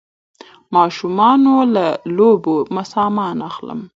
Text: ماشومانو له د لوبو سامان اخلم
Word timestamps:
ماشومانو 0.75 1.55
له 1.75 1.87
د 1.95 1.99
لوبو 2.17 2.55
سامان 2.93 3.37
اخلم 3.49 3.79